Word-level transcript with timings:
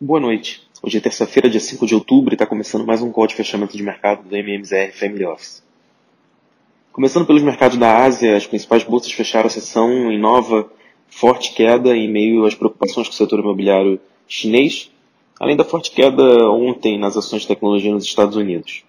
Boa 0.00 0.20
noite. 0.20 0.62
Hoje 0.80 0.98
é 0.98 1.00
terça-feira, 1.00 1.50
dia 1.50 1.58
5 1.58 1.84
de 1.84 1.92
outubro, 1.92 2.32
e 2.32 2.36
está 2.36 2.46
começando 2.46 2.86
mais 2.86 3.02
um 3.02 3.10
call 3.10 3.26
de 3.26 3.34
fechamento 3.34 3.76
de 3.76 3.82
mercado 3.82 4.28
do 4.28 4.36
MMZR 4.36 4.92
Family 4.92 5.24
Office. 5.24 5.60
Começando 6.92 7.26
pelos 7.26 7.42
mercados 7.42 7.76
da 7.76 8.04
Ásia, 8.04 8.36
as 8.36 8.46
principais 8.46 8.84
bolsas 8.84 9.10
fecharam 9.10 9.48
a 9.48 9.50
sessão 9.50 10.12
em 10.12 10.16
nova 10.16 10.70
forte 11.08 11.52
queda 11.52 11.96
em 11.96 12.08
meio 12.08 12.44
às 12.44 12.54
preocupações 12.54 13.08
com 13.08 13.12
o 13.12 13.16
setor 13.16 13.40
imobiliário 13.40 13.98
chinês, 14.28 14.88
além 15.40 15.56
da 15.56 15.64
forte 15.64 15.90
queda 15.90 16.48
ontem 16.48 16.96
nas 16.96 17.16
ações 17.16 17.42
de 17.42 17.48
tecnologia 17.48 17.92
nos 17.92 18.04
Estados 18.04 18.36
Unidos. 18.36 18.84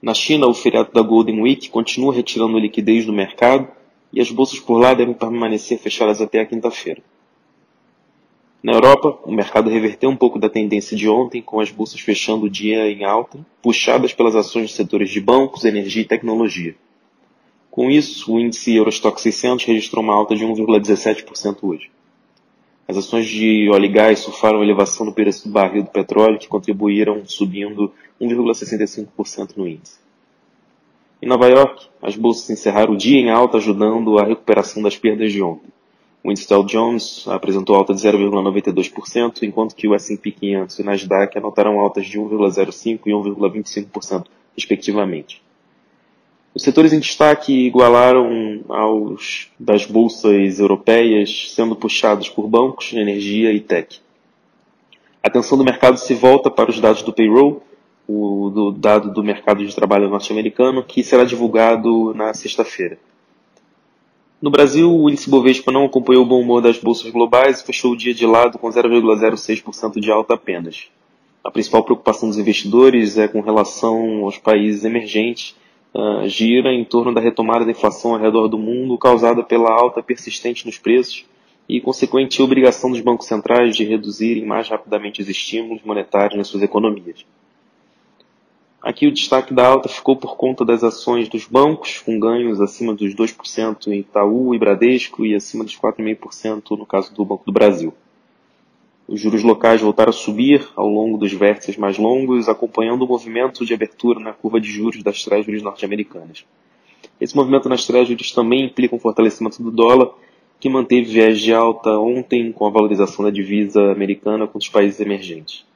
Na 0.00 0.14
China, 0.14 0.46
o 0.46 0.54
feriado 0.54 0.92
da 0.92 1.02
Golden 1.02 1.42
Week 1.42 1.68
continua 1.70 2.14
retirando 2.14 2.56
liquidez 2.56 3.04
do 3.04 3.12
mercado 3.12 3.66
e 4.12 4.20
as 4.20 4.30
bolsas 4.30 4.60
por 4.60 4.78
lá 4.78 4.94
devem 4.94 5.12
permanecer 5.12 5.76
fechadas 5.76 6.20
até 6.20 6.38
a 6.38 6.46
quinta-feira. 6.46 7.02
Na 8.60 8.72
Europa, 8.72 9.16
o 9.24 9.30
mercado 9.30 9.70
reverteu 9.70 10.10
um 10.10 10.16
pouco 10.16 10.38
da 10.38 10.48
tendência 10.48 10.96
de 10.96 11.08
ontem, 11.08 11.40
com 11.40 11.60
as 11.60 11.70
bolsas 11.70 12.00
fechando 12.00 12.46
o 12.46 12.50
dia 12.50 12.90
em 12.90 13.04
alta, 13.04 13.38
puxadas 13.62 14.12
pelas 14.12 14.34
ações 14.34 14.64
dos 14.64 14.74
setores 14.74 15.10
de 15.10 15.20
bancos, 15.20 15.64
energia 15.64 16.02
e 16.02 16.06
tecnologia. 16.06 16.74
Com 17.70 17.88
isso, 17.88 18.32
o 18.32 18.40
índice 18.40 18.74
Eurostock 18.74 19.20
600 19.20 19.64
registrou 19.64 20.02
uma 20.02 20.12
alta 20.12 20.34
de 20.34 20.44
1,17% 20.44 21.58
hoje. 21.62 21.88
As 22.88 22.96
ações 22.96 23.28
de 23.28 23.68
óleo 23.70 23.84
e 23.84 23.88
gás 23.88 24.18
surfaram 24.18 24.62
elevação 24.62 25.06
no 25.06 25.12
preço 25.12 25.46
do 25.46 25.52
barril 25.52 25.84
do 25.84 25.90
petróleo, 25.90 26.38
que 26.38 26.48
contribuíram 26.48 27.24
subindo 27.26 27.92
1,65% 28.20 29.56
no 29.56 29.68
índice. 29.68 30.00
Em 31.22 31.26
Nova 31.26 31.46
York, 31.48 31.86
as 32.02 32.16
bolsas 32.16 32.50
encerraram 32.50 32.94
o 32.94 32.96
dia 32.96 33.20
em 33.20 33.30
alta, 33.30 33.58
ajudando 33.58 34.18
a 34.18 34.24
recuperação 34.24 34.82
das 34.82 34.96
perdas 34.96 35.30
de 35.30 35.40
ontem. 35.40 35.68
O 36.28 36.30
índice 36.30 36.46
Dow 36.46 36.62
Jones 36.62 37.26
apresentou 37.26 37.74
alta 37.74 37.94
de 37.94 38.02
0,92%, 38.02 39.44
enquanto 39.44 39.74
que 39.74 39.88
o 39.88 39.94
S&P 39.94 40.30
500 40.30 40.78
e 40.78 40.82
o 40.82 40.84
Nasdaq 40.84 41.38
anotaram 41.38 41.80
altas 41.80 42.04
de 42.04 42.18
1,05% 42.18 43.00
e 43.06 43.10
1,25%, 43.12 44.26
respectivamente. 44.54 45.42
Os 46.54 46.62
setores 46.62 46.92
em 46.92 47.00
destaque 47.00 47.54
igualaram 47.66 48.62
aos 48.68 49.50
das 49.58 49.86
bolsas 49.86 50.60
europeias, 50.60 51.50
sendo 51.54 51.74
puxados 51.74 52.28
por 52.28 52.46
bancos, 52.46 52.92
energia 52.92 53.50
e 53.50 53.60
tech. 53.60 53.98
A 55.22 55.28
atenção 55.28 55.56
do 55.56 55.64
mercado 55.64 55.96
se 55.96 56.12
volta 56.12 56.50
para 56.50 56.68
os 56.68 56.78
dados 56.78 57.00
do 57.00 57.10
payroll, 57.10 57.62
o 58.06 58.50
do 58.50 58.70
dado 58.70 59.14
do 59.14 59.24
mercado 59.24 59.64
de 59.64 59.74
trabalho 59.74 60.10
norte-americano, 60.10 60.84
que 60.84 61.02
será 61.02 61.24
divulgado 61.24 62.12
na 62.12 62.34
sexta-feira. 62.34 62.98
No 64.40 64.52
Brasil, 64.52 64.94
o 64.94 65.10
índice 65.10 65.28
Bovespa 65.28 65.72
não 65.72 65.86
acompanhou 65.86 66.22
o 66.22 66.26
bom 66.26 66.40
humor 66.40 66.62
das 66.62 66.78
bolsas 66.78 67.10
globais 67.10 67.60
e 67.60 67.66
fechou 67.66 67.90
o 67.90 67.96
dia 67.96 68.14
de 68.14 68.24
lado 68.24 68.56
com 68.56 68.68
0,06% 68.68 69.98
de 69.98 70.12
alta 70.12 70.34
apenas. 70.34 70.86
A 71.42 71.50
principal 71.50 71.82
preocupação 71.82 72.28
dos 72.28 72.38
investidores 72.38 73.18
é 73.18 73.26
com 73.26 73.40
relação 73.40 74.24
aos 74.24 74.38
países 74.38 74.84
emergentes, 74.84 75.56
uh, 75.92 76.28
gira 76.28 76.72
em 76.72 76.84
torno 76.84 77.12
da 77.12 77.20
retomada 77.20 77.64
da 77.64 77.72
inflação 77.72 78.14
ao 78.14 78.20
redor 78.20 78.46
do 78.46 78.58
mundo 78.58 78.96
causada 78.96 79.42
pela 79.42 79.72
alta 79.72 80.00
persistente 80.04 80.64
nos 80.66 80.78
preços 80.78 81.24
e 81.68 81.80
consequente 81.80 82.40
obrigação 82.40 82.92
dos 82.92 83.00
bancos 83.00 83.26
centrais 83.26 83.76
de 83.76 83.82
reduzirem 83.82 84.46
mais 84.46 84.68
rapidamente 84.68 85.20
os 85.20 85.28
estímulos 85.28 85.82
monetários 85.82 86.38
nas 86.38 86.46
suas 86.46 86.62
economias. 86.62 87.26
Aqui 88.80 89.08
o 89.08 89.12
destaque 89.12 89.52
da 89.52 89.66
alta 89.66 89.88
ficou 89.88 90.14
por 90.14 90.36
conta 90.36 90.64
das 90.64 90.84
ações 90.84 91.28
dos 91.28 91.46
bancos, 91.46 91.98
com 91.98 92.18
ganhos 92.18 92.60
acima 92.60 92.94
dos 92.94 93.12
2% 93.12 93.88
em 93.88 93.98
Itaú 93.98 94.54
e 94.54 94.58
Bradesco 94.58 95.26
e 95.26 95.34
acima 95.34 95.64
dos 95.64 95.76
4,5% 95.76 96.78
no 96.78 96.86
caso 96.86 97.12
do 97.12 97.24
Banco 97.24 97.44
do 97.44 97.52
Brasil. 97.52 97.92
Os 99.08 99.20
juros 99.20 99.42
locais 99.42 99.80
voltaram 99.80 100.10
a 100.10 100.12
subir 100.12 100.68
ao 100.76 100.86
longo 100.88 101.18
dos 101.18 101.32
vértices 101.32 101.76
mais 101.76 101.98
longos, 101.98 102.48
acompanhando 102.48 103.02
o 103.02 103.08
movimento 103.08 103.64
de 103.64 103.74
abertura 103.74 104.20
na 104.20 104.32
curva 104.32 104.60
de 104.60 104.70
juros 104.70 105.02
das 105.02 105.24
treasuries 105.24 105.62
norte-americanas. 105.62 106.44
Esse 107.20 107.34
movimento 107.34 107.68
nas 107.68 107.84
treasuries 107.84 108.30
também 108.32 108.66
implica 108.66 108.94
um 108.94 108.98
fortalecimento 108.98 109.60
do 109.60 109.72
dólar, 109.72 110.10
que 110.60 110.68
manteve 110.68 111.10
viés 111.10 111.40
de 111.40 111.52
alta 111.52 111.98
ontem 111.98 112.52
com 112.52 112.66
a 112.66 112.70
valorização 112.70 113.24
da 113.24 113.30
divisa 113.30 113.90
americana 113.90 114.46
contra 114.46 114.58
os 114.58 114.68
países 114.68 115.00
emergentes. 115.00 115.67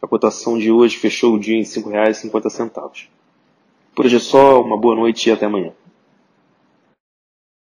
A 0.00 0.06
cotação 0.06 0.58
de 0.58 0.70
hoje 0.70 0.96
fechou 0.96 1.34
o 1.34 1.38
dia 1.38 1.56
em 1.56 1.62
R$ 1.62 1.64
5,50. 1.64 3.06
Por 3.94 4.04
hoje 4.04 4.16
é 4.16 4.20
só, 4.20 4.60
uma 4.60 4.76
boa 4.76 4.94
noite 4.94 5.28
e 5.28 5.32
até 5.32 5.46
amanhã. 5.46 5.72